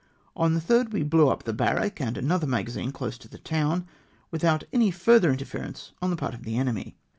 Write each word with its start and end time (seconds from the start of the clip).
On 0.35 0.55
the 0.55 0.59
3rd 0.59 0.93
we 0.93 1.03
blew 1.03 1.29
up 1.29 1.43
the 1.43 1.53
barrack 1.53 2.01
and 2.01 2.17
another 2.17 2.47
ma 2.47 2.63
gazine 2.63 2.91
close 2.91 3.19
to 3.19 3.27
the 3.27 3.37
town, 3.37 3.85
without 4.31 4.63
any 4.73 4.89
further 4.89 5.29
inter 5.31 5.45
ference 5.45 5.91
on 6.01 6.09
the 6.09 6.17
part 6.17 6.33
of 6.33 6.41
the 6.41 6.57
enemy. 6.57 6.95